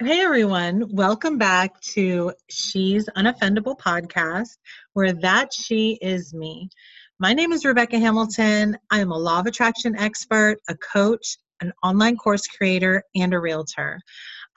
Hey 0.00 0.20
everyone, 0.20 0.94
welcome 0.94 1.38
back 1.38 1.80
to 1.94 2.32
She's 2.48 3.08
Unoffendable 3.16 3.76
podcast, 3.76 4.56
where 4.92 5.12
that 5.12 5.52
she 5.52 5.98
is 6.00 6.32
me. 6.32 6.68
My 7.18 7.32
name 7.32 7.50
is 7.50 7.64
Rebecca 7.64 7.98
Hamilton. 7.98 8.78
I 8.92 9.00
am 9.00 9.10
a 9.10 9.18
law 9.18 9.40
of 9.40 9.46
attraction 9.46 9.96
expert, 9.96 10.58
a 10.68 10.76
coach, 10.76 11.36
an 11.60 11.72
online 11.82 12.16
course 12.16 12.46
creator, 12.46 13.02
and 13.16 13.34
a 13.34 13.40
realtor. 13.40 14.00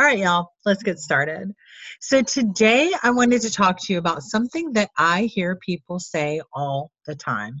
All 0.00 0.06
right, 0.06 0.18
y'all, 0.18 0.48
let's 0.64 0.82
get 0.82 0.98
started. 0.98 1.52
So, 2.00 2.22
today 2.22 2.90
I 3.02 3.10
wanted 3.10 3.42
to 3.42 3.52
talk 3.52 3.78
to 3.82 3.92
you 3.92 3.98
about 3.98 4.22
something 4.22 4.72
that 4.72 4.88
I 4.96 5.24
hear 5.24 5.56
people 5.56 6.00
say 6.00 6.40
all 6.54 6.90
the 7.06 7.14
time. 7.14 7.60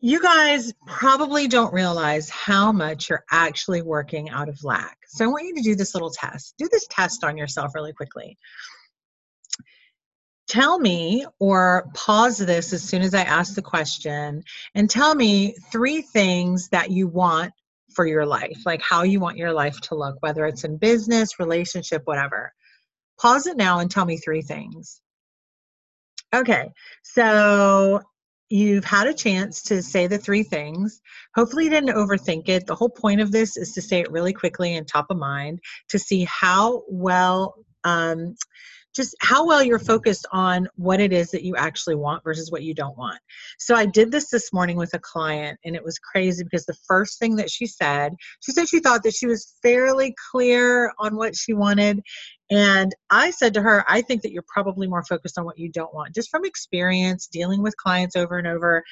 You 0.00 0.22
guys 0.22 0.72
probably 0.86 1.48
don't 1.48 1.72
realize 1.72 2.30
how 2.30 2.70
much 2.70 3.10
you're 3.10 3.24
actually 3.30 3.82
working 3.82 4.30
out 4.30 4.48
of 4.48 4.62
lack. 4.62 4.96
So, 5.08 5.24
I 5.24 5.28
want 5.28 5.46
you 5.46 5.56
to 5.56 5.62
do 5.62 5.74
this 5.74 5.94
little 5.94 6.10
test. 6.10 6.54
Do 6.56 6.68
this 6.70 6.86
test 6.88 7.24
on 7.24 7.36
yourself 7.36 7.74
really 7.74 7.92
quickly 7.92 8.38
tell 10.48 10.78
me 10.78 11.26
or 11.38 11.88
pause 11.94 12.38
this 12.38 12.72
as 12.72 12.82
soon 12.82 13.02
as 13.02 13.14
I 13.14 13.22
ask 13.22 13.54
the 13.54 13.62
question 13.62 14.42
and 14.74 14.90
tell 14.90 15.14
me 15.14 15.54
three 15.70 16.02
things 16.02 16.68
that 16.70 16.90
you 16.90 17.06
want 17.06 17.52
for 17.94 18.06
your 18.06 18.26
life, 18.26 18.62
like 18.64 18.82
how 18.82 19.02
you 19.02 19.20
want 19.20 19.36
your 19.36 19.52
life 19.52 19.78
to 19.82 19.94
look, 19.94 20.16
whether 20.20 20.46
it's 20.46 20.64
in 20.64 20.78
business, 20.78 21.38
relationship, 21.38 22.02
whatever. 22.06 22.52
Pause 23.20 23.48
it 23.48 23.56
now 23.56 23.80
and 23.80 23.90
tell 23.90 24.04
me 24.04 24.16
three 24.16 24.42
things. 24.42 25.00
Okay, 26.34 26.70
so 27.02 28.00
you've 28.50 28.84
had 28.84 29.06
a 29.06 29.14
chance 29.14 29.62
to 29.64 29.82
say 29.82 30.06
the 30.06 30.18
three 30.18 30.42
things. 30.42 31.00
Hopefully, 31.34 31.64
you 31.64 31.70
didn't 31.70 31.94
overthink 31.94 32.48
it. 32.48 32.66
The 32.66 32.74
whole 32.74 32.88
point 32.88 33.20
of 33.20 33.32
this 33.32 33.56
is 33.56 33.72
to 33.74 33.82
say 33.82 34.00
it 34.00 34.10
really 34.10 34.32
quickly 34.32 34.76
and 34.76 34.86
top 34.86 35.06
of 35.10 35.18
mind 35.18 35.60
to 35.90 35.98
see 35.98 36.24
how 36.24 36.82
well 36.88 37.54
um, 37.84 38.34
just 38.98 39.14
how 39.20 39.46
well 39.46 39.62
you're 39.62 39.78
focused 39.78 40.26
on 40.32 40.68
what 40.74 41.00
it 41.00 41.12
is 41.12 41.30
that 41.30 41.44
you 41.44 41.54
actually 41.54 41.94
want 41.94 42.24
versus 42.24 42.50
what 42.50 42.64
you 42.64 42.74
don't 42.74 42.98
want. 42.98 43.20
So 43.58 43.76
I 43.76 43.86
did 43.86 44.10
this 44.10 44.28
this 44.28 44.52
morning 44.52 44.76
with 44.76 44.92
a 44.94 44.98
client 44.98 45.58
and 45.64 45.76
it 45.76 45.84
was 45.84 45.98
crazy 46.00 46.42
because 46.42 46.66
the 46.66 46.76
first 46.86 47.18
thing 47.18 47.36
that 47.36 47.48
she 47.48 47.66
said, 47.66 48.14
she 48.40 48.50
said 48.50 48.68
she 48.68 48.80
thought 48.80 49.04
that 49.04 49.14
she 49.14 49.26
was 49.26 49.54
fairly 49.62 50.16
clear 50.32 50.92
on 50.98 51.14
what 51.16 51.36
she 51.36 51.52
wanted. 51.52 52.02
And 52.50 52.94
I 53.10 53.30
said 53.30 53.54
to 53.54 53.62
her, 53.62 53.84
I 53.88 54.00
think 54.00 54.22
that 54.22 54.32
you're 54.32 54.44
probably 54.46 54.86
more 54.86 55.04
focused 55.04 55.38
on 55.38 55.44
what 55.44 55.58
you 55.58 55.70
don't 55.70 55.94
want. 55.94 56.14
Just 56.14 56.30
from 56.30 56.44
experience, 56.44 57.26
dealing 57.26 57.62
with 57.62 57.76
clients 57.76 58.16
over 58.16 58.38
and 58.38 58.46
over, 58.46 58.82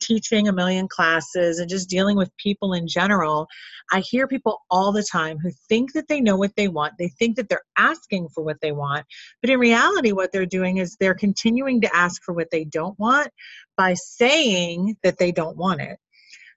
teaching 0.00 0.48
a 0.48 0.52
million 0.52 0.88
classes 0.88 1.58
and 1.58 1.68
just 1.68 1.88
dealing 1.88 2.16
with 2.16 2.36
people 2.36 2.72
in 2.72 2.86
general, 2.86 3.46
I 3.92 4.00
hear 4.00 4.26
people 4.26 4.60
all 4.70 4.92
the 4.92 5.06
time 5.10 5.38
who 5.38 5.50
think 5.68 5.92
that 5.92 6.08
they 6.08 6.20
know 6.20 6.36
what 6.36 6.56
they 6.56 6.68
want. 6.68 6.94
They 6.98 7.08
think 7.08 7.36
that 7.36 7.48
they're 7.48 7.62
asking 7.76 8.28
for 8.34 8.42
what 8.42 8.60
they 8.60 8.72
want. 8.72 9.06
But 9.40 9.50
in 9.50 9.58
reality, 9.58 10.12
what 10.12 10.32
they're 10.32 10.46
doing 10.46 10.78
is 10.78 10.96
they're 10.96 11.14
continuing 11.14 11.80
to 11.82 11.96
ask 11.96 12.22
for 12.22 12.32
what 12.32 12.50
they 12.50 12.64
don't 12.64 12.98
want 12.98 13.30
by 13.76 13.94
saying 13.94 14.96
that 15.02 15.18
they 15.18 15.32
don't 15.32 15.56
want 15.56 15.80
it. 15.80 15.98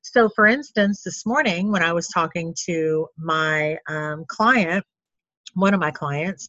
So, 0.04 0.30
for 0.36 0.48
instance, 0.48 1.04
this 1.04 1.26
morning 1.26 1.72
when 1.72 1.84
I 1.84 1.94
was 1.94 2.08
talking 2.08 2.56
to 2.66 3.08
my 3.18 3.78
um, 3.88 4.26
client, 4.28 4.84
one 5.54 5.74
of 5.74 5.80
my 5.80 5.92
clients, 5.92 6.48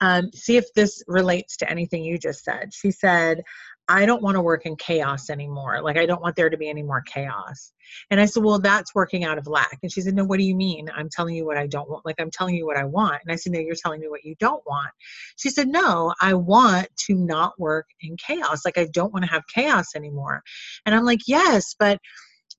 um, 0.00 0.30
see 0.32 0.56
if 0.56 0.72
this 0.74 1.02
relates 1.06 1.56
to 1.58 1.70
anything 1.70 2.04
you 2.04 2.18
just 2.18 2.44
said. 2.44 2.72
She 2.72 2.90
said, 2.90 3.42
I 3.90 4.04
don't 4.04 4.22
want 4.22 4.34
to 4.34 4.42
work 4.42 4.66
in 4.66 4.76
chaos 4.76 5.30
anymore. 5.30 5.80
Like, 5.80 5.96
I 5.96 6.04
don't 6.04 6.20
want 6.20 6.36
there 6.36 6.50
to 6.50 6.58
be 6.58 6.68
any 6.68 6.82
more 6.82 7.00
chaos. 7.00 7.72
And 8.10 8.20
I 8.20 8.26
said, 8.26 8.42
Well, 8.42 8.58
that's 8.58 8.94
working 8.94 9.24
out 9.24 9.38
of 9.38 9.46
lack. 9.46 9.78
And 9.82 9.90
she 9.90 10.02
said, 10.02 10.14
No, 10.14 10.24
what 10.24 10.38
do 10.38 10.44
you 10.44 10.54
mean? 10.54 10.90
I'm 10.94 11.08
telling 11.08 11.34
you 11.34 11.46
what 11.46 11.56
I 11.56 11.66
don't 11.66 11.88
want. 11.88 12.04
Like, 12.04 12.16
I'm 12.18 12.30
telling 12.30 12.54
you 12.54 12.66
what 12.66 12.76
I 12.76 12.84
want. 12.84 13.22
And 13.24 13.32
I 13.32 13.36
said, 13.36 13.52
No, 13.52 13.60
you're 13.60 13.74
telling 13.82 14.00
me 14.00 14.08
what 14.08 14.24
you 14.24 14.34
don't 14.38 14.62
want. 14.66 14.90
She 15.36 15.48
said, 15.48 15.68
No, 15.68 16.14
I 16.20 16.34
want 16.34 16.88
to 17.06 17.14
not 17.14 17.58
work 17.58 17.86
in 18.02 18.16
chaos. 18.18 18.66
Like, 18.66 18.76
I 18.76 18.88
don't 18.92 19.12
want 19.12 19.24
to 19.24 19.30
have 19.30 19.46
chaos 19.46 19.96
anymore. 19.96 20.42
And 20.84 20.94
I'm 20.94 21.06
like, 21.06 21.20
Yes, 21.26 21.74
but 21.78 21.98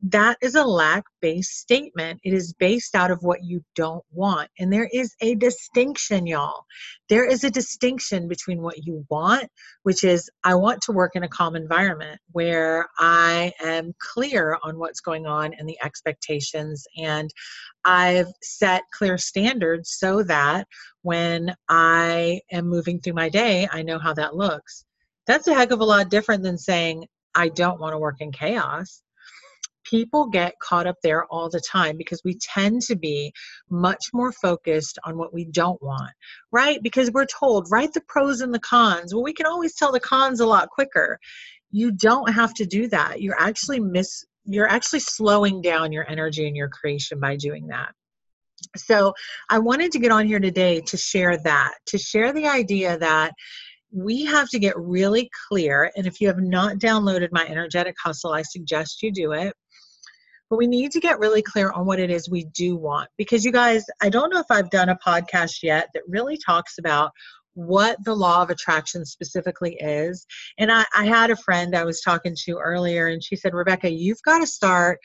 that 0.02 0.38
is 0.42 0.56
a 0.56 0.64
lack 0.64 1.04
based 1.22 1.58
statement. 1.58 2.22
It 2.24 2.34
is 2.34 2.54
based 2.54 2.96
out 2.96 3.12
of 3.12 3.22
what 3.22 3.44
you 3.44 3.62
don't 3.76 4.04
want. 4.12 4.50
And 4.58 4.72
there 4.72 4.90
is 4.94 5.14
a 5.20 5.36
distinction, 5.36 6.26
y'all. 6.26 6.64
There 7.10 7.26
is 7.26 7.44
a 7.44 7.52
distinction 7.52 8.30
between 8.30 8.62
what 8.62 8.86
you 8.86 9.06
want, 9.10 9.50
which 9.84 10.06
is 10.06 10.30
I 10.44 10.56
want 10.56 10.82
to 10.84 10.94
work 10.94 11.16
in 11.16 11.24
a 11.24 11.28
calm 11.28 11.56
environment 11.56 12.20
where 12.32 12.88
I 12.98 13.52
am 13.62 13.94
clear 14.00 14.58
on 14.64 14.80
what's 14.80 15.02
going 15.02 15.26
on 15.26 15.54
and 15.54 15.68
the 15.68 15.78
expectations. 15.84 16.86
And 16.98 17.30
I've 17.84 18.32
set 18.42 18.84
clear 18.94 19.18
standards 19.18 19.98
so 20.00 20.24
that 20.24 20.66
when 21.02 21.54
I 21.68 22.40
am 22.52 22.70
moving 22.70 23.02
through 23.02 23.14
my 23.14 23.28
day, 23.28 23.68
I 23.70 23.82
know 23.84 24.00
how 24.00 24.14
that 24.14 24.36
looks. 24.36 24.86
That's 25.28 25.48
a 25.48 25.54
heck 25.54 25.72
of 25.72 25.82
a 25.82 25.86
lot 25.86 26.10
different 26.10 26.44
than 26.44 26.58
saying, 26.58 27.06
I 27.36 27.50
don't 27.50 27.82
want 27.82 27.94
to 27.94 28.00
work 28.00 28.22
in 28.22 28.32
chaos 28.32 29.02
people 29.84 30.28
get 30.28 30.60
caught 30.60 30.88
up 30.88 30.98
there 31.04 31.26
all 31.26 31.50
the 31.50 31.62
time 31.62 31.98
because 31.98 32.22
we 32.24 32.38
tend 32.42 32.82
to 32.84 32.96
be 32.96 33.32
much 33.70 34.08
more 34.14 34.32
focused 34.32 35.00
on 35.04 35.18
what 35.18 35.34
we 35.34 35.46
don't 35.46 35.82
want, 35.82 36.12
right? 36.52 36.82
Because 36.82 37.12
we're 37.12 37.26
told, 37.26 37.68
write 37.72 37.94
the 37.94 38.02
pros 38.08 38.42
and 38.42 38.54
the 38.54 38.60
cons. 38.60 39.14
Well, 39.14 39.24
we 39.24 39.34
can 39.34 39.46
always 39.46 39.76
tell 39.76 39.92
the 39.92 40.00
cons 40.00 40.40
a 40.40 40.46
lot 40.46 40.70
quicker. 40.70 41.20
You 41.72 41.92
don't 41.92 42.32
have 42.32 42.54
to 42.56 42.66
do 42.66 42.88
that. 42.90 43.22
You're 43.22 43.40
actually 43.40 43.80
miss 43.80 44.26
you're 44.46 44.70
actually 44.70 45.02
slowing 45.02 45.62
down 45.62 45.92
your 45.92 46.10
energy 46.10 46.48
and 46.48 46.58
your 46.58 46.70
creation 46.70 47.20
by 47.20 47.36
doing 47.36 47.68
that. 47.68 47.94
So, 48.76 49.14
I 49.50 49.60
wanted 49.60 49.92
to 49.92 50.00
get 50.00 50.12
on 50.12 50.26
here 50.26 50.40
today 50.40 50.82
to 50.82 50.98
share 50.98 51.38
that, 51.38 51.76
to 51.88 51.98
share 51.98 52.34
the 52.34 52.48
idea 52.48 52.98
that 52.98 53.34
we 53.92 54.26
have 54.26 54.50
to 54.50 54.60
get 54.60 54.78
really 54.78 55.30
clear. 55.48 55.92
And 55.96 56.06
if 56.06 56.22
you 56.22 56.28
have 56.28 56.40
not 56.40 56.78
downloaded 56.78 57.30
my 57.32 57.46
energetic 57.48 57.96
hustle, 58.04 58.34
I 58.34 58.44
suggest 58.44 59.02
you 59.02 59.12
do 59.12 59.32
it. 59.32 59.54
But 60.50 60.58
we 60.58 60.68
need 60.68 60.92
to 60.92 61.00
get 61.00 61.20
really 61.20 61.42
clear 61.42 61.72
on 61.72 61.86
what 61.86 62.00
it 62.00 62.10
is 62.10 62.30
we 62.30 62.46
do 62.46 62.76
want. 62.76 63.10
Because 63.18 63.46
you 63.46 63.52
guys, 63.52 63.86
I 64.02 64.10
don't 64.10 64.34
know 64.34 64.40
if 64.40 64.48
I've 64.50 64.70
done 64.70 64.90
a 64.90 64.98
podcast 65.06 65.64
yet 65.64 65.90
that 65.94 66.04
really 66.08 66.38
talks 66.46 66.78
about 66.78 67.12
what 67.54 67.98
the 68.06 68.16
law 68.16 68.42
of 68.42 68.50
attraction 68.50 69.06
specifically 69.06 69.76
is. 69.80 70.26
And 70.58 70.72
I, 70.72 70.86
I 70.96 71.06
had 71.06 71.30
a 71.30 71.36
friend 71.36 71.76
I 71.76 71.84
was 71.84 72.02
talking 72.02 72.36
to 72.46 72.58
earlier, 72.58 73.08
and 73.08 73.24
she 73.24 73.36
said, 73.36 73.54
Rebecca, 73.54 73.92
you've 73.92 74.22
got 74.24 74.40
to 74.40 74.48
start 74.48 75.00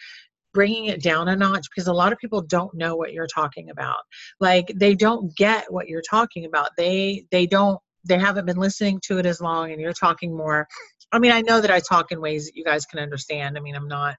bringing 0.53 0.87
it 0.87 1.03
down 1.03 1.29
a 1.29 1.37
notch 1.37 1.67
because 1.69 1.89
a 1.89 1.93
lot 1.93 2.13
of 2.13 2.19
people 2.19 2.41
don't 2.41 2.73
know 2.75 2.95
what 2.95 3.13
you're 3.13 3.27
talking 3.27 3.71
about 3.71 3.99
like 4.39 4.73
they 4.77 4.95
don't 4.95 5.37
get 5.37 5.71
what 5.71 5.89
you're 5.89 6.01
talking 6.09 6.45
about 6.45 6.69
they 6.77 7.27
they 7.33 7.45
don't 7.45 7.81
they 8.07 8.19
haven't 8.19 8.47
been 8.47 8.57
listening 8.57 9.01
to 9.03 9.19
it 9.19 9.27
as 9.27 9.41
long 9.41 9.73
and 9.73 9.81
you're 9.81 9.93
talking 9.93 10.35
more 10.35 10.67
i 11.15 11.19
mean 11.19 11.33
i 11.33 11.41
know 11.41 11.61
that 11.61 11.71
i 11.71 11.81
talk 11.81 12.13
in 12.13 12.21
ways 12.21 12.47
that 12.47 12.57
you 12.57 12.65
guys 12.65 12.85
can 12.85 12.99
understand. 12.99 13.57
I 13.57 13.61
mean 13.61 13.75
i'm 13.75 13.89
not 13.89 14.17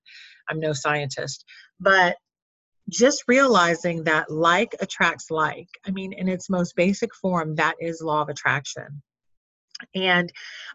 i'm 0.49 0.59
no 0.59 0.73
scientist 0.73 1.45
but 1.79 2.15
just 2.89 3.23
realizing 3.27 4.03
that 4.03 4.29
like 4.29 4.75
attracts 4.79 5.29
like 5.29 5.67
i 5.87 5.91
mean 5.91 6.13
in 6.13 6.27
its 6.27 6.49
most 6.49 6.75
basic 6.75 7.13
form 7.15 7.55
that 7.55 7.75
is 7.79 8.01
law 8.01 8.21
of 8.21 8.29
attraction. 8.29 9.01
And 9.93 10.31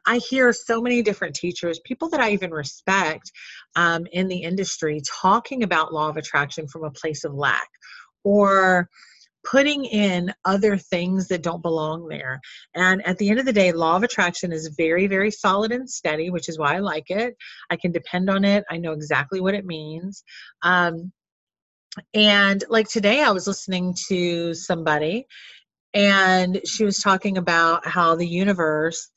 I 0.07 0.19
hear 0.19 0.53
so 0.53 0.81
many 0.81 1.01
different 1.03 1.35
teachers, 1.35 1.81
people 1.87 2.11
that 2.11 2.21
I 2.21 2.33
even 2.33 2.51
respect 2.51 3.33
um, 3.75 4.07
in 4.13 4.29
the 4.29 4.43
industry, 4.43 5.01
talking 5.07 5.63
about 5.63 5.93
law 5.93 6.11
of 6.11 6.19
attraction 6.19 6.69
from 6.69 6.85
a 6.85 6.91
place 6.91 7.25
of 7.25 7.33
lack 7.35 7.69
or 8.25 8.91
putting 9.45 9.85
in 9.85 10.33
other 10.45 10.77
things 10.77 11.29
that 11.29 11.43
don't 11.43 11.63
belong 11.63 12.09
there. 12.09 12.41
And 12.75 13.07
at 13.07 13.19
the 13.19 13.31
end 13.31 13.39
of 13.39 13.47
the 13.47 13.53
day, 13.53 13.73
law 13.73 13.97
of 13.97 14.03
attraction 14.03 14.53
is 14.53 14.75
very, 14.77 15.07
very 15.07 15.31
solid 15.31 15.73
and 15.73 15.89
steady, 15.89 16.31
which 16.31 16.49
is 16.49 16.59
why 16.59 16.77
I 16.77 16.79
like 16.79 17.11
it. 17.11 17.37
I 17.71 17.77
can 17.77 17.93
depend 17.93 18.29
on 18.31 18.45
it. 18.45 18.65
I 18.71 18.77
know 18.77 18.93
exactly 18.93 19.41
what 19.41 19.55
it 19.55 19.65
means. 19.65 20.23
Um, 20.63 21.13
and 22.15 22.63
like 22.69 22.89
today, 22.89 23.23
I 23.23 23.31
was 23.31 23.47
listening 23.47 23.95
to 24.09 24.55
somebody, 24.55 25.27
and 25.93 26.61
she 26.65 26.85
was 26.85 26.99
talking 26.99 27.37
about 27.37 27.87
how 27.87 28.15
the 28.15 28.29
universe 28.29 29.11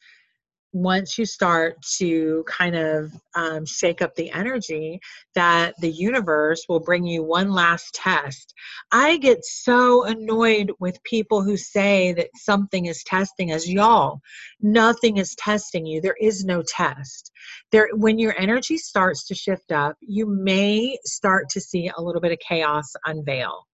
once 0.73 1.19
you 1.19 1.25
start 1.25 1.79
to 1.97 2.43
kind 2.47 2.75
of 2.75 3.11
um, 3.35 3.63
shake 3.65 4.01
up 4.01 4.15
the 4.15 4.31
energy, 4.31 4.99
that 5.35 5.75
the 5.79 5.89
universe 5.91 6.65
will 6.67 6.79
bring 6.79 7.05
you 7.05 7.23
one 7.23 7.51
last 7.51 7.93
test. 7.93 8.55
I 8.91 9.17
get 9.17 9.45
so 9.45 10.03
annoyed 10.03 10.71
with 10.79 11.03
people 11.03 11.43
who 11.43 11.57
say 11.57 12.13
that 12.13 12.29
something 12.35 12.87
is 12.87 13.03
testing 13.03 13.51
us. 13.51 13.67
Y'all, 13.67 14.19
nothing 14.61 15.17
is 15.17 15.35
testing 15.35 15.85
you. 15.85 16.01
There 16.01 16.17
is 16.19 16.43
no 16.43 16.63
test. 16.63 17.31
There, 17.71 17.89
when 17.93 18.17
your 18.17 18.37
energy 18.39 18.77
starts 18.77 19.27
to 19.27 19.35
shift 19.35 19.71
up, 19.71 19.95
you 20.01 20.25
may 20.25 20.97
start 21.05 21.49
to 21.49 21.61
see 21.61 21.91
a 21.95 22.01
little 22.01 22.21
bit 22.21 22.31
of 22.31 22.39
chaos 22.39 22.93
unveil. 23.05 23.67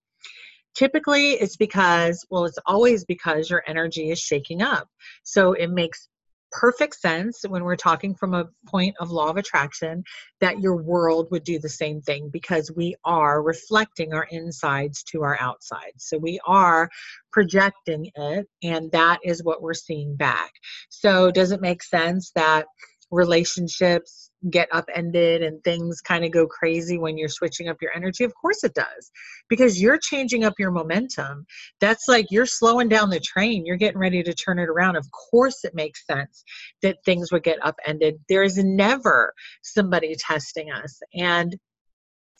Typically, 0.75 1.31
it's 1.31 1.57
because, 1.57 2.25
well, 2.29 2.45
it's 2.45 2.59
always 2.65 3.05
because 3.05 3.49
your 3.49 3.63
energy 3.67 4.11
is 4.11 4.19
shaking 4.19 4.61
up. 4.61 4.87
So 5.23 5.53
it 5.53 5.71
makes 5.71 6.07
perfect 6.51 6.95
sense 6.99 7.41
when 7.47 7.63
we're 7.63 7.75
talking 7.75 8.15
from 8.15 8.33
a 8.33 8.49
point 8.67 8.95
of 8.99 9.11
law 9.11 9.29
of 9.29 9.37
attraction 9.37 10.03
that 10.41 10.59
your 10.59 10.75
world 10.75 11.27
would 11.31 11.43
do 11.43 11.59
the 11.59 11.69
same 11.69 12.01
thing 12.01 12.29
because 12.31 12.71
we 12.75 12.95
are 13.05 13.41
reflecting 13.41 14.13
our 14.13 14.27
insides 14.31 15.03
to 15.03 15.23
our 15.23 15.37
outsides. 15.39 16.05
So 16.05 16.17
we 16.17 16.39
are 16.45 16.89
projecting 17.31 18.11
it, 18.15 18.47
and 18.63 18.91
that 18.91 19.19
is 19.23 19.43
what 19.43 19.61
we're 19.61 19.73
seeing 19.73 20.15
back. 20.15 20.51
So, 20.89 21.31
does 21.31 21.51
it 21.51 21.61
make 21.61 21.83
sense 21.83 22.31
that 22.35 22.65
relationships 23.11 24.29
get 24.49 24.69
upended 24.71 25.43
and 25.43 25.61
things 25.63 25.99
kind 26.01 26.23
of 26.23 26.31
go 26.31 26.47
crazy 26.47 26.97
when 26.97 27.17
you're 27.17 27.29
switching 27.29 27.67
up 27.67 27.77
your 27.81 27.91
energy? 27.95 28.23
Of 28.23 28.33
course 28.35 28.63
it 28.63 28.73
does, 28.73 29.11
because 29.49 29.81
you're 29.81 29.97
changing 29.97 30.43
up 30.43 30.53
your 30.57 30.71
momentum. 30.71 31.45
That's 31.81 32.07
like 32.07 32.27
you're 32.29 32.45
slowing 32.45 32.89
down 32.89 33.09
the 33.09 33.19
train, 33.19 33.65
you're 33.65 33.77
getting 33.77 33.99
ready 33.99 34.23
to 34.23 34.33
turn 34.33 34.59
it 34.59 34.69
around. 34.69 34.95
Of 34.95 35.07
course, 35.11 35.63
it 35.63 35.75
makes 35.75 36.05
sense 36.05 36.43
that 36.81 36.97
things 37.05 37.31
would 37.31 37.43
get 37.43 37.63
upended. 37.65 38.19
There 38.29 38.43
is 38.43 38.57
never 38.57 39.33
somebody 39.61 40.15
testing 40.17 40.71
us. 40.71 40.99
And 41.13 41.57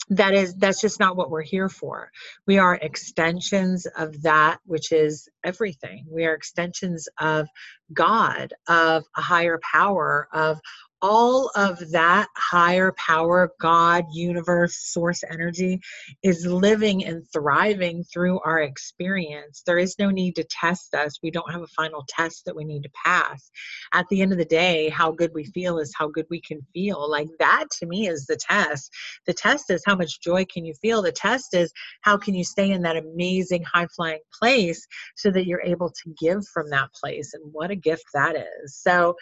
that 0.09 0.33
is 0.33 0.55
that's 0.55 0.81
just 0.81 0.99
not 0.99 1.15
what 1.15 1.29
we're 1.29 1.41
here 1.41 1.69
for. 1.69 2.11
We 2.47 2.57
are 2.57 2.75
extensions 2.75 3.85
of 3.97 4.21
that 4.23 4.59
which 4.65 4.91
is 4.91 5.29
everything. 5.43 6.05
We 6.09 6.25
are 6.25 6.33
extensions 6.33 7.07
of 7.19 7.47
god 7.93 8.53
of 8.67 9.03
a 9.17 9.21
higher 9.21 9.59
power 9.71 10.27
of 10.33 10.59
all 11.01 11.49
of 11.55 11.91
that 11.91 12.27
higher 12.35 12.93
power, 12.97 13.51
God, 13.59 14.05
universe, 14.11 14.75
source 14.77 15.23
energy 15.29 15.79
is 16.23 16.45
living 16.45 17.05
and 17.05 17.25
thriving 17.31 18.03
through 18.03 18.39
our 18.41 18.61
experience. 18.61 19.63
There 19.65 19.77
is 19.77 19.95
no 19.97 20.09
need 20.09 20.35
to 20.35 20.43
test 20.43 20.93
us. 20.93 21.19
We 21.23 21.31
don't 21.31 21.51
have 21.51 21.61
a 21.61 21.67
final 21.67 22.05
test 22.07 22.43
that 22.45 22.55
we 22.55 22.65
need 22.65 22.83
to 22.83 22.89
pass. 23.05 23.49
At 23.93 24.07
the 24.09 24.21
end 24.21 24.31
of 24.31 24.37
the 24.37 24.45
day, 24.45 24.89
how 24.89 25.11
good 25.11 25.31
we 25.33 25.45
feel 25.45 25.79
is 25.79 25.93
how 25.97 26.09
good 26.09 26.25
we 26.29 26.41
can 26.41 26.59
feel. 26.73 27.09
Like 27.09 27.29
that 27.39 27.65
to 27.79 27.85
me 27.85 28.07
is 28.07 28.25
the 28.25 28.37
test. 28.37 28.91
The 29.25 29.33
test 29.33 29.69
is 29.69 29.83
how 29.85 29.95
much 29.95 30.21
joy 30.21 30.45
can 30.45 30.65
you 30.65 30.73
feel? 30.81 31.01
The 31.01 31.11
test 31.11 31.53
is 31.53 31.71
how 32.01 32.17
can 32.17 32.33
you 32.33 32.43
stay 32.43 32.71
in 32.71 32.81
that 32.81 32.97
amazing 32.97 33.63
high 33.63 33.87
flying 33.95 34.19
place 34.37 34.85
so 35.15 35.31
that 35.31 35.45
you're 35.45 35.63
able 35.63 35.89
to 35.89 36.13
give 36.19 36.45
from 36.53 36.69
that 36.71 36.89
place. 36.93 37.33
And 37.33 37.43
what 37.53 37.71
a 37.71 37.75
gift 37.75 38.05
that 38.13 38.35
is. 38.35 38.75
So, 38.75 39.15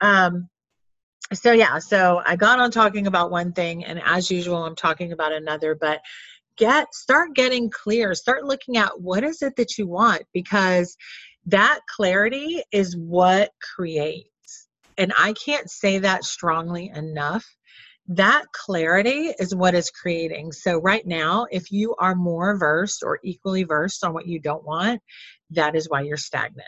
um, 0.00 0.48
so 1.32 1.52
yeah 1.52 1.78
so 1.78 2.22
i 2.26 2.36
got 2.36 2.58
on 2.58 2.70
talking 2.70 3.06
about 3.06 3.30
one 3.30 3.52
thing 3.52 3.84
and 3.84 4.00
as 4.04 4.30
usual 4.30 4.64
i'm 4.64 4.76
talking 4.76 5.12
about 5.12 5.32
another 5.32 5.74
but 5.74 6.00
get 6.56 6.94
start 6.94 7.34
getting 7.34 7.70
clear. 7.70 8.14
Start 8.14 8.44
looking 8.44 8.76
at 8.76 9.00
what 9.00 9.24
is 9.24 9.42
it 9.42 9.56
that 9.56 9.78
you 9.78 9.86
want 9.86 10.22
because 10.32 10.96
that 11.46 11.80
clarity 11.94 12.62
is 12.72 12.96
what 12.96 13.50
creates. 13.74 14.68
And 14.96 15.12
i 15.18 15.32
can't 15.32 15.70
say 15.70 15.98
that 15.98 16.24
strongly 16.24 16.90
enough. 16.94 17.44
That 18.08 18.44
clarity 18.52 19.32
is 19.38 19.54
what 19.54 19.74
is 19.74 19.90
creating. 19.90 20.52
So 20.52 20.78
right 20.78 21.06
now 21.06 21.46
if 21.50 21.72
you 21.72 21.94
are 21.98 22.14
more 22.14 22.56
versed 22.56 23.02
or 23.02 23.18
equally 23.24 23.64
versed 23.64 24.04
on 24.04 24.12
what 24.12 24.26
you 24.26 24.38
don't 24.38 24.64
want 24.64 25.00
that 25.50 25.76
is 25.76 25.88
why 25.88 26.00
you're 26.00 26.16
stagnant 26.16 26.66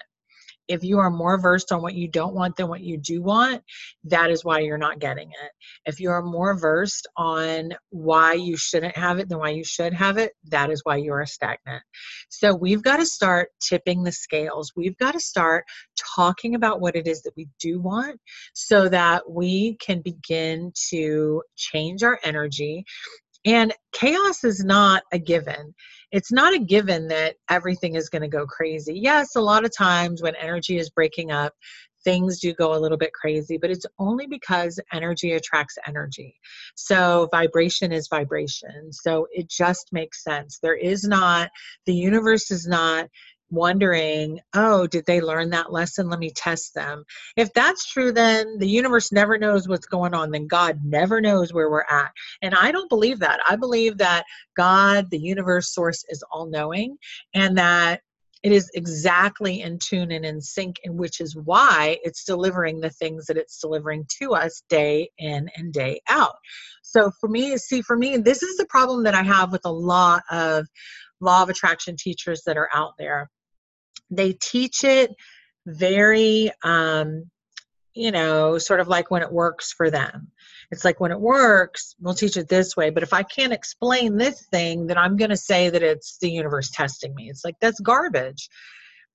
if 0.69 0.83
you 0.83 0.99
are 0.99 1.11
more 1.11 1.41
versed 1.41 1.73
on 1.73 1.83
what 1.83 1.95
you 1.95 2.09
don't 2.09 2.35
want 2.35 2.57
than 2.57 2.69
what 2.69 2.81
you 2.81 2.97
do 2.97 3.23
want, 3.23 3.63
that 4.05 4.31
is 4.31 4.45
why 4.45 4.61
you're 4.61 4.79
not 4.79 4.99
getting 4.99 5.29
it. 5.29 5.51
If 5.85 6.01
you 6.01 6.11
are 6.11 6.23
more 6.23 6.59
versed 6.59 7.07
on 7.17 7.73
why 7.91 8.35
you 8.35 8.57
shouldn't 8.57 8.97
have 8.97 9.19
it 9.19 9.29
than 9.29 9.39
why 9.39 9.51
you 9.51 9.65
should 9.65 9.93
have 9.93 10.19
it, 10.19 10.33
that 10.51 10.71
is 10.71 10.81
why 10.85 10.97
you 10.97 11.13
are 11.13 11.27
stagnant. 11.27 11.83
So 12.29 12.55
we've 12.55 12.83
got 12.83 12.97
to 12.99 13.07
start 13.07 13.49
tipping 13.61 14.03
the 14.03 14.13
scales. 14.13 14.73
We've 14.77 14.97
got 14.99 15.13
to 15.13 15.21
start 15.21 15.65
talking 16.17 16.55
about 16.55 16.81
what 16.81 16.97
it 16.97 17.07
is 17.07 17.23
that 17.23 17.37
we 17.37 17.49
do 17.61 17.81
want 17.81 18.21
so 18.55 18.89
that 18.89 19.31
we 19.31 19.77
can 19.77 20.01
begin 20.01 20.73
to 20.91 21.43
change 21.57 22.03
our 22.03 22.19
energy. 22.25 22.85
And 23.47 23.73
chaos 23.93 24.45
is 24.45 24.65
not 24.65 25.03
a 25.13 25.19
given 25.19 25.75
it's 26.13 26.33
not 26.33 26.55
a 26.55 26.59
given 26.59 27.09
that 27.09 27.37
everything 27.51 27.95
is 27.95 28.09
going 28.09 28.23
to 28.23 28.29
go 28.29 28.47
crazy. 28.47 28.99
Yes, 28.99 29.37
a 29.37 29.41
lot 29.41 29.65
of 29.65 29.77
times 29.77 30.23
when 30.23 30.37
energy 30.37 30.79
is 30.79 30.91
breaking 30.91 31.31
up, 31.31 31.53
things 32.05 32.39
do 32.39 32.55
go 32.55 32.75
a 32.75 32.79
little 32.79 32.97
bit 32.97 33.13
crazy, 33.13 33.59
but 33.59 33.71
it's 33.71 33.85
only 33.99 34.29
because 34.29 34.79
energy 34.93 35.33
attracts 35.33 35.77
energy. 35.89 36.37
So 36.77 37.29
vibration 37.33 37.91
is 37.91 38.07
vibration. 38.09 38.93
So 38.93 39.27
it 39.33 39.51
just 39.51 39.89
makes 39.93 40.23
sense. 40.23 40.59
There 40.63 40.77
is 40.77 41.03
not, 41.03 41.51
the 41.85 41.95
universe 41.95 42.53
is 42.53 42.67
not 42.67 43.09
wondering, 43.51 44.41
oh, 44.55 44.87
did 44.87 45.05
they 45.07 45.21
learn 45.21 45.51
that 45.51 45.73
lesson? 45.73 46.09
Let 46.09 46.19
me 46.19 46.31
test 46.31 46.75
them. 46.75 47.05
If 47.37 47.53
that's 47.53 47.87
true, 47.87 48.13
then 48.13 48.59
the 48.59 48.69
universe 48.69 49.13
never 49.13 49.39
knows 49.39 49.69
what's 49.69 49.87
going 49.87 50.15
on. 50.15 50.31
Then 50.31 50.47
God 50.47 50.81
never 50.85 51.21
knows 51.21 51.53
where 51.53 51.71
we're 51.71 51.85
at. 51.89 52.11
And 52.43 52.55
I 52.55 52.73
don't 52.73 52.89
believe 52.89 53.21
that. 53.21 53.41
I 53.49 53.57
believe 53.57 53.99
that 53.99 54.25
God, 54.57 55.11
the 55.11 55.19
universe 55.19 55.73
source, 55.75 56.05
is 56.09 56.25
all 56.33 56.47
knowing 56.47 56.97
and 57.35 57.57
that 57.59 58.01
it 58.43 58.53
is 58.53 58.71
exactly 58.75 59.63
in 59.63 59.79
tune 59.79 60.13
and 60.13 60.25
in 60.25 60.41
sync, 60.41 60.77
and 60.85 60.97
which 60.97 61.21
is 61.21 61.35
why 61.35 61.99
it's 62.05 62.25
delivering 62.25 62.79
the 62.81 62.91
things 62.91 63.27
that 63.27 63.37
it's 63.37 63.59
delivering 63.59 64.05
to 64.21 64.35
us 64.35 64.63
day 64.69 65.09
in 65.19 65.49
and 65.57 65.73
day 65.73 66.01
out. 66.09 66.37
So 66.83 67.11
for 67.19 67.29
me, 67.29 67.57
see, 67.57 67.83
for 67.83 67.97
me, 67.97 68.19
this 68.19 68.43
is 68.45 68.57
the 68.57 68.67
problem 68.67 69.03
that 69.05 69.15
I 69.15 69.23
have 69.23 69.51
with 69.51 69.65
a 69.65 69.73
lot 69.73 70.23
of 70.31 70.67
law 71.21 71.43
of 71.43 71.49
attraction 71.49 71.97
teachers 71.99 72.43
that 72.47 72.57
are 72.57 72.69
out 72.73 72.93
there 72.99 73.31
they 74.11 74.33
teach 74.33 74.85
it 74.85 75.11
very 75.67 76.51
um, 76.63 77.31
you 77.95 78.13
know 78.13 78.59
sort 78.59 78.81
of 78.81 78.89
like 78.89 79.11
when 79.11 79.23
it 79.23 79.33
works 79.33 79.73
for 79.73 79.91
them. 79.91 80.29
It's 80.71 80.85
like 80.85 80.99
when 81.01 81.13
it 81.13 81.21
works 81.21 81.95
we'll 82.01 82.15
teach 82.15 82.37
it 82.37 82.49
this 82.49 82.77
way 82.77 82.91
but 82.91 83.05
if 83.05 83.13
i 83.13 83.23
can't 83.23 83.53
explain 83.53 84.17
this 84.17 84.45
thing 84.51 84.89
then 84.89 84.99
i'm 84.99 85.17
going 85.17 85.31
to 85.31 85.37
say 85.37 85.71
that 85.71 85.83
it's 85.83 86.19
the 86.19 86.31
universe 86.31 86.71
testing 86.71 87.15
me. 87.15 87.29
It's 87.31 87.45
like 87.45 87.55
that's 87.61 87.81
garbage. 87.81 88.49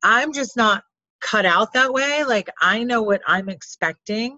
I'm 0.04 0.34
just 0.34 0.56
not 0.56 0.84
cut 1.22 1.46
out 1.46 1.74
that 1.74 1.94
way 1.94 2.24
like 2.24 2.50
i 2.62 2.84
know 2.84 3.02
what 3.02 3.22
i'm 3.28 3.50
expecting 3.50 4.38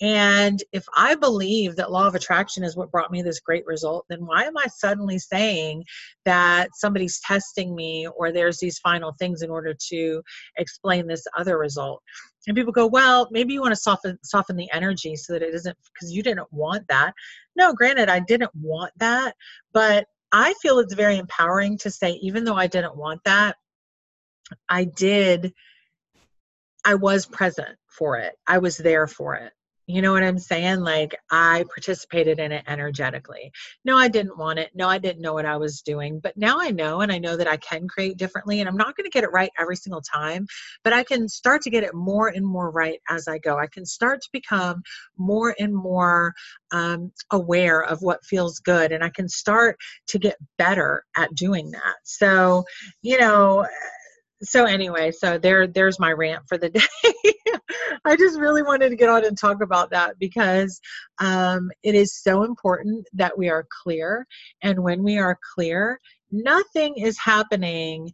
and 0.00 0.62
if 0.72 0.84
I 0.96 1.14
believe 1.14 1.76
that 1.76 1.92
law 1.92 2.06
of 2.06 2.16
attraction 2.16 2.64
is 2.64 2.76
what 2.76 2.90
brought 2.90 3.12
me 3.12 3.22
this 3.22 3.38
great 3.38 3.64
result, 3.64 4.04
then 4.08 4.26
why 4.26 4.42
am 4.42 4.56
I 4.56 4.66
suddenly 4.66 5.18
saying 5.18 5.84
that 6.24 6.70
somebody's 6.74 7.20
testing 7.20 7.76
me 7.76 8.08
or 8.16 8.32
there's 8.32 8.58
these 8.58 8.80
final 8.80 9.14
things 9.18 9.42
in 9.42 9.50
order 9.50 9.72
to 9.90 10.22
explain 10.58 11.06
this 11.06 11.24
other 11.38 11.58
result? 11.58 12.02
And 12.46 12.56
people 12.56 12.72
go, 12.72 12.86
well, 12.86 13.28
maybe 13.30 13.54
you 13.54 13.60
want 13.60 13.72
to 13.72 13.80
soften 13.80 14.18
soften 14.24 14.56
the 14.56 14.70
energy 14.72 15.14
so 15.16 15.32
that 15.32 15.42
it 15.42 15.54
isn't 15.54 15.76
because 15.94 16.12
you 16.12 16.22
didn't 16.22 16.52
want 16.52 16.86
that. 16.88 17.14
No, 17.56 17.72
granted, 17.72 18.08
I 18.08 18.18
didn't 18.18 18.54
want 18.54 18.92
that, 18.98 19.34
but 19.72 20.06
I 20.32 20.54
feel 20.60 20.80
it's 20.80 20.94
very 20.94 21.16
empowering 21.16 21.78
to 21.78 21.90
say, 21.90 22.18
even 22.20 22.44
though 22.44 22.56
I 22.56 22.66
didn't 22.66 22.96
want 22.96 23.20
that, 23.24 23.56
I 24.68 24.84
did, 24.84 25.54
I 26.84 26.94
was 26.94 27.26
present 27.26 27.76
for 27.88 28.16
it. 28.18 28.34
I 28.46 28.58
was 28.58 28.76
there 28.76 29.06
for 29.06 29.34
it. 29.34 29.52
You 29.86 30.00
know 30.00 30.12
what 30.12 30.22
I'm 30.22 30.38
saying? 30.38 30.80
Like 30.80 31.14
I 31.30 31.64
participated 31.74 32.38
in 32.38 32.52
it 32.52 32.64
energetically. 32.66 33.52
No, 33.84 33.98
I 33.98 34.08
didn't 34.08 34.38
want 34.38 34.58
it. 34.58 34.70
No, 34.74 34.88
I 34.88 34.96
didn't 34.96 35.20
know 35.20 35.34
what 35.34 35.44
I 35.44 35.58
was 35.58 35.82
doing. 35.82 36.20
But 36.20 36.38
now 36.38 36.58
I 36.58 36.70
know, 36.70 37.02
and 37.02 37.12
I 37.12 37.18
know 37.18 37.36
that 37.36 37.48
I 37.48 37.58
can 37.58 37.86
create 37.86 38.16
differently. 38.16 38.60
And 38.60 38.68
I'm 38.68 38.78
not 38.78 38.96
going 38.96 39.04
to 39.04 39.10
get 39.10 39.24
it 39.24 39.32
right 39.32 39.50
every 39.58 39.76
single 39.76 40.00
time, 40.00 40.46
but 40.84 40.94
I 40.94 41.04
can 41.04 41.28
start 41.28 41.60
to 41.62 41.70
get 41.70 41.84
it 41.84 41.94
more 41.94 42.28
and 42.28 42.46
more 42.46 42.70
right 42.70 43.00
as 43.10 43.28
I 43.28 43.38
go. 43.38 43.58
I 43.58 43.66
can 43.66 43.84
start 43.84 44.22
to 44.22 44.28
become 44.32 44.82
more 45.18 45.54
and 45.58 45.74
more 45.74 46.32
um, 46.72 47.12
aware 47.30 47.82
of 47.82 48.00
what 48.00 48.24
feels 48.24 48.60
good. 48.60 48.90
And 48.90 49.04
I 49.04 49.10
can 49.10 49.28
start 49.28 49.76
to 50.08 50.18
get 50.18 50.36
better 50.56 51.04
at 51.14 51.34
doing 51.34 51.70
that. 51.72 51.96
So, 52.04 52.64
you 53.02 53.18
know, 53.18 53.66
so 54.44 54.64
anyway, 54.64 55.10
so 55.10 55.38
there 55.38 55.66
there's 55.66 55.98
my 55.98 56.12
rant 56.12 56.42
for 56.48 56.58
the 56.58 56.68
day. 56.70 56.80
I 58.04 58.16
just 58.16 58.38
really 58.38 58.62
wanted 58.62 58.90
to 58.90 58.96
get 58.96 59.08
on 59.08 59.24
and 59.24 59.36
talk 59.36 59.62
about 59.62 59.90
that 59.90 60.18
because 60.18 60.80
um, 61.18 61.70
it 61.82 61.94
is 61.94 62.20
so 62.22 62.44
important 62.44 63.06
that 63.14 63.36
we 63.36 63.48
are 63.48 63.66
clear, 63.82 64.26
and 64.62 64.82
when 64.82 65.02
we 65.02 65.18
are 65.18 65.38
clear, 65.54 65.98
nothing 66.30 66.94
is 66.96 67.18
happening 67.18 68.12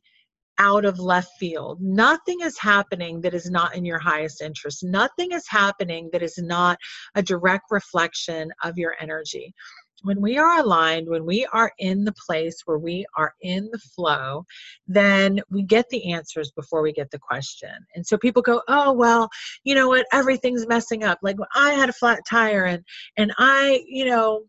out 0.58 0.84
of 0.84 0.98
left 0.98 1.30
field. 1.38 1.78
Nothing 1.80 2.40
is 2.42 2.58
happening 2.58 3.22
that 3.22 3.32
is 3.32 3.50
not 3.50 3.74
in 3.74 3.84
your 3.86 3.98
highest 3.98 4.42
interest. 4.42 4.84
Nothing 4.84 5.32
is 5.32 5.48
happening 5.48 6.10
that 6.12 6.22
is 6.22 6.36
not 6.36 6.76
a 7.14 7.22
direct 7.22 7.64
reflection 7.70 8.50
of 8.62 8.76
your 8.76 8.94
energy. 9.00 9.54
When 10.02 10.20
we 10.20 10.38
are 10.38 10.60
aligned, 10.60 11.08
when 11.08 11.26
we 11.26 11.46
are 11.52 11.72
in 11.78 12.04
the 12.04 12.14
place 12.26 12.62
where 12.64 12.78
we 12.78 13.04
are 13.16 13.34
in 13.42 13.68
the 13.72 13.78
flow, 13.78 14.44
then 14.86 15.40
we 15.50 15.62
get 15.62 15.88
the 15.90 16.12
answers 16.12 16.50
before 16.52 16.82
we 16.82 16.92
get 16.92 17.10
the 17.10 17.18
question. 17.18 17.74
And 17.94 18.06
so 18.06 18.16
people 18.16 18.42
go, 18.42 18.62
"Oh, 18.68 18.92
well, 18.92 19.28
you 19.64 19.74
know 19.74 19.88
what? 19.88 20.06
Everything's 20.12 20.66
messing 20.66 21.04
up. 21.04 21.18
Like 21.22 21.36
I 21.54 21.72
had 21.72 21.88
a 21.88 21.94
flat 21.94 22.20
tire 22.28 22.64
and 22.64 22.84
and 23.16 23.32
I, 23.38 23.82
you 23.86 24.06
know, 24.06 24.42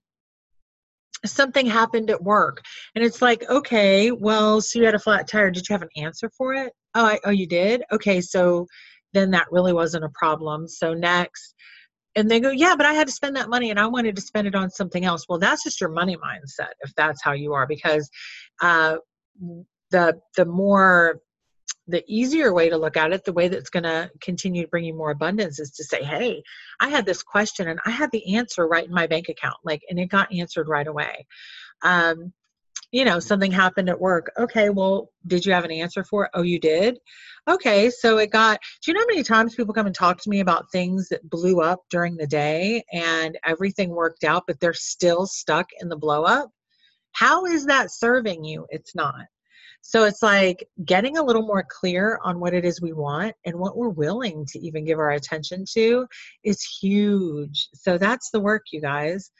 something 1.26 1.66
happened 1.66 2.10
at 2.10 2.24
work 2.24 2.64
and 2.96 3.04
it's 3.04 3.22
like 3.22 3.48
okay 3.50 4.12
well 4.12 4.60
so 4.60 4.80
you 4.80 4.86
had 4.86 4.96
a 4.96 5.00
flat 5.00 5.28
tire 5.28 5.52
did 5.52 5.68
you 5.68 5.74
have 5.74 5.84
an 5.84 5.90
answer 5.96 6.30
for 6.36 6.54
it 6.54 6.74
oh 6.96 7.06
I, 7.06 7.20
oh 7.26 7.30
you 7.30 7.48
did 7.48 7.84
okay 7.92 8.22
so 8.22 8.66
then 9.14 9.32
that 9.32 9.52
really 9.52 9.74
wasn't 9.74 10.06
a 10.06 10.12
problem 10.16 10.68
so 10.68 10.94
next 10.94 11.54
and 12.16 12.30
they 12.30 12.40
go 12.40 12.50
yeah 12.50 12.76
but 12.76 12.86
i 12.86 12.94
had 12.94 13.08
to 13.08 13.14
spend 13.14 13.36
that 13.36 13.50
money 13.50 13.70
and 13.70 13.80
i 13.80 13.86
wanted 13.88 14.16
to 14.16 14.22
spend 14.22 14.48
it 14.48 14.56
on 14.56 14.70
something 14.70 15.06
else 15.06 15.26
well 15.28 15.40
that's 15.40 15.64
just 15.64 15.80
your 15.80 15.90
money 15.90 16.18
mindset 16.18 16.72
if 16.82 16.94
that's 16.96 17.24
how 17.24 17.32
you 17.32 17.54
are 17.54 17.68
because 17.68 18.10
uh, 18.62 18.98
the 19.92 20.20
the 20.36 20.46
more 20.46 21.20
the 21.88 22.04
easier 22.08 22.54
way 22.54 22.70
to 22.70 22.78
look 22.78 22.96
at 22.96 23.12
it, 23.12 23.26
the 23.26 23.34
way 23.34 23.48
that's 23.48 23.70
going 23.70 23.84
to 23.84 24.10
continue 24.22 24.64
to 24.64 24.68
bring 24.68 24.86
you 24.86 24.94
more 24.94 25.12
abundance 25.12 25.60
is 25.60 25.72
to 25.72 25.84
say, 25.84 26.04
hey, 26.04 26.42
I 26.80 26.90
had 26.90 27.06
this 27.06 27.24
question 27.24 27.68
and 27.68 27.80
I 27.86 27.92
had 27.92 28.12
the 28.12 28.36
answer 28.36 28.68
right 28.68 28.86
in 28.86 28.94
my 28.94 29.08
bank 29.08 29.30
account, 29.30 29.58
like, 29.64 29.82
and 29.90 30.00
it 30.00 30.08
got 30.08 30.34
answered 30.34 30.68
right 30.68 30.88
away. 30.88 31.26
Um, 31.84 32.34
you 32.92 33.06
know, 33.06 33.20
something 33.20 33.52
happened 33.52 33.90
at 33.90 34.00
work. 34.00 34.32
Okay, 34.38 34.70
well, 34.70 35.10
did 35.28 35.46
you 35.46 35.54
have 35.54 35.66
an 35.66 35.72
answer 35.72 36.04
for 36.04 36.26
it? 36.26 36.32
Oh, 36.34 36.42
you 36.42 36.60
did? 36.60 37.00
Okay, 37.50 37.90
so 37.90 38.18
it 38.18 38.32
got, 38.32 38.60
do 38.84 38.92
you 38.92 38.96
know 38.96 39.02
how 39.02 39.08
many 39.08 39.24
times 39.24 39.56
people 39.56 39.74
come 39.74 39.88
and 39.88 39.96
talk 39.96 40.22
to 40.22 40.30
me 40.30 40.42
about 40.42 40.72
things 40.72 41.08
that 41.10 41.28
blew 41.30 41.62
up 41.62 41.80
during 41.90 42.18
the 42.18 42.28
day 42.28 42.84
and 42.92 43.38
everything 43.46 43.90
worked 43.90 44.24
out, 44.24 44.44
but 44.46 44.60
they're 44.60 44.74
still 44.74 45.26
stuck 45.26 45.68
in 45.80 45.90
the 45.90 45.98
blow 45.98 46.24
up? 46.24 46.50
How 47.14 47.46
is 47.46 47.66
that 47.66 47.92
serving 47.92 48.44
you? 48.44 48.68
It's 48.70 48.96
not. 48.96 49.26
So 49.82 50.04
it's 50.04 50.22
like 50.22 50.68
getting 50.86 51.18
a 51.18 51.24
little 51.24 51.42
more 51.42 51.66
clear 51.68 52.20
on 52.24 52.40
what 52.40 52.54
it 52.54 52.66
is 52.66 52.82
we 52.82 52.94
want 52.94 53.34
and 53.46 53.58
what 53.58 53.76
we're 53.76 53.90
willing 53.90 54.46
to 54.50 54.60
even 54.60 54.86
give 54.86 55.00
our 55.00 55.12
attention 55.12 55.66
to 55.74 56.06
is 56.44 56.62
huge. 56.80 57.68
So 57.74 57.98
that's 57.98 58.30
the 58.30 58.40
work, 58.40 58.66
you 58.72 58.80
guys. 58.80 59.32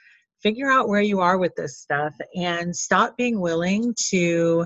Figure 0.42 0.70
out 0.70 0.88
where 0.88 1.02
you 1.02 1.20
are 1.20 1.38
with 1.38 1.56
this 1.56 1.80
stuff 1.80 2.16
and 2.36 2.76
stop 2.76 3.16
being 3.18 3.40
willing 3.40 3.94
to 4.10 4.66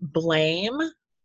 blame 0.00 0.78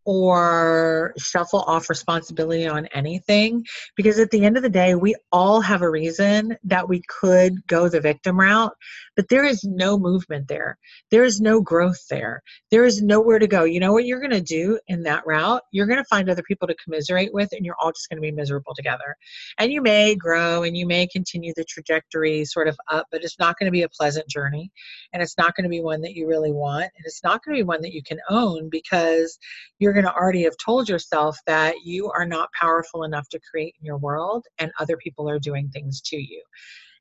or 0.05 1.13
shuffle 1.17 1.62
off 1.62 1.89
responsibility 1.89 2.67
on 2.67 2.86
anything 2.88 3.63
because 3.96 4.20
at 4.20 4.31
the 4.31 4.43
end 4.43 4.58
of 4.58 4.63
the 4.63 4.70
day 4.70 4.96
we 4.96 5.15
all 5.31 5.62
have 5.62 5.81
a 5.81 5.89
reason 5.89 6.58
that 6.63 6.88
we 6.89 7.01
could 7.08 7.55
go 7.67 7.88
the 7.88 8.01
victim 8.01 8.39
route 8.39 8.74
but 9.15 9.27
there 9.29 9.43
is 9.43 9.63
no 9.63 10.00
movement 10.00 10.48
there. 10.48 10.77
There 11.10 11.24
is 11.24 11.41
no 11.41 11.62
growth 11.62 12.08
there. 12.10 12.41
There 12.70 12.86
is 12.86 13.01
nowhere 13.01 13.39
to 13.39 13.48
go. 13.48 13.65
You 13.65 13.79
know 13.79 13.91
what 13.91 14.05
you're 14.05 14.20
going 14.20 14.31
to 14.31 14.41
do 14.41 14.79
in 14.88 15.03
that 15.03 15.25
route? 15.27 15.62
You're 15.72 15.86
going 15.86 16.00
to 16.00 16.05
find 16.05 16.29
other 16.29 16.43
people 16.43 16.67
to 16.67 16.75
commiserate 16.75 17.34
with 17.34 17.50
and 17.51 17.65
you're 17.65 17.75
all 17.79 17.91
just 17.91 18.10
going 18.10 18.17
to 18.17 18.22
be 18.22 18.31
miserable 18.31 18.74
together. 18.75 19.15
And 19.58 19.72
you 19.72 19.81
may 19.81 20.15
grow 20.15 20.63
and 20.63 20.77
you 20.77 20.88
may 20.88 21.08
continue 21.08 21.53
the 21.55 21.65
trajectory 21.65 22.46
sort 22.46 22.67
of 22.67 22.77
up 22.89 23.08
but 23.12 23.24
it's 23.24 23.38
not 23.39 23.58
going 23.60 23.67
to 23.67 23.72
be 23.72 23.84
a 23.84 23.89
pleasant 23.89 24.27
journey 24.27 24.72
and 25.13 25.22
it's 25.22 25.38
not 25.38 25.55
going 25.55 25.63
to 25.63 25.70
be 25.70 25.81
one 25.81 26.01
that 26.01 26.15
you 26.15 26.27
really 26.27 26.51
want 26.51 26.84
and 26.84 27.05
it's 27.05 27.24
not 27.24 27.43
going 27.43 27.55
to 27.55 27.63
be 27.63 27.67
one 27.67 27.81
that 27.81 27.93
you 27.93 28.01
can 28.03 28.20
own 28.29 28.70
because 28.70 29.38
you're 29.79 29.90
you're 29.91 30.01
going 30.01 30.13
to 30.13 30.17
already 30.17 30.43
have 30.43 30.55
told 30.63 30.88
yourself 30.88 31.38
that 31.48 31.75
you 31.83 32.10
are 32.12 32.25
not 32.25 32.50
powerful 32.57 33.03
enough 33.03 33.27
to 33.27 33.39
create 33.39 33.75
in 33.77 33.86
your 33.86 33.98
world 33.98 34.45
and 34.60 34.71
other 34.79 34.95
people 34.95 35.29
are 35.29 35.38
doing 35.38 35.67
things 35.69 36.00
to 36.00 36.15
you. 36.15 36.41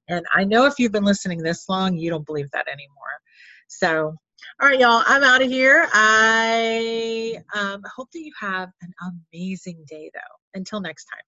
And 0.09 0.27
I 0.35 0.43
know 0.43 0.67
if 0.67 0.75
you've 0.79 0.91
been 0.91 1.05
listening 1.05 1.39
this 1.39 1.69
long, 1.69 1.97
you 1.97 2.11
don't 2.11 2.27
believe 2.27 2.51
that 2.53 2.67
anymore. 2.67 2.97
So, 3.69 4.17
all 4.61 4.69
right, 4.69 4.81
y'all, 4.81 5.05
I'm 5.07 5.23
out 5.23 5.41
of 5.41 5.49
here. 5.49 5.87
I 5.93 7.37
um, 7.55 7.81
hope 7.95 8.11
that 8.13 8.25
you 8.25 8.33
have 8.41 8.71
an 8.83 8.93
amazing 9.33 9.85
day, 9.87 10.11
though. 10.13 10.59
Until 10.59 10.81
next 10.81 11.05
time. 11.05 11.19